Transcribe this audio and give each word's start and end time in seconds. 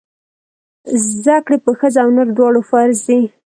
زده 1.09 1.37
کړې 1.45 1.57
په 1.65 1.71
ښځه 1.79 1.99
او 2.03 2.09
نر 2.15 2.27
دواړو 2.37 2.61
فرض 2.69 2.97
دی! 3.07 3.21